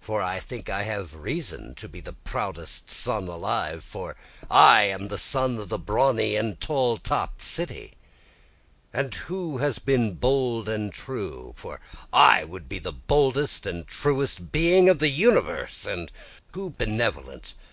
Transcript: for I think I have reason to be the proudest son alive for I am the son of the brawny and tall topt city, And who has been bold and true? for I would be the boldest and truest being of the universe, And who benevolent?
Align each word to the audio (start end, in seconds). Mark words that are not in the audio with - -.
for 0.00 0.20
I 0.20 0.40
think 0.40 0.68
I 0.68 0.82
have 0.82 1.14
reason 1.14 1.72
to 1.76 1.88
be 1.88 2.00
the 2.00 2.12
proudest 2.12 2.90
son 2.90 3.28
alive 3.28 3.84
for 3.84 4.16
I 4.50 4.82
am 4.82 5.06
the 5.06 5.16
son 5.18 5.56
of 5.58 5.68
the 5.68 5.78
brawny 5.78 6.34
and 6.34 6.60
tall 6.60 6.96
topt 6.98 7.40
city, 7.40 7.92
And 8.92 9.14
who 9.14 9.58
has 9.58 9.78
been 9.78 10.14
bold 10.14 10.68
and 10.68 10.92
true? 10.92 11.52
for 11.56 11.78
I 12.12 12.42
would 12.42 12.68
be 12.68 12.80
the 12.80 12.90
boldest 12.90 13.66
and 13.66 13.86
truest 13.86 14.50
being 14.50 14.88
of 14.88 14.98
the 14.98 15.10
universe, 15.10 15.86
And 15.86 16.10
who 16.54 16.70
benevolent? 16.70 17.54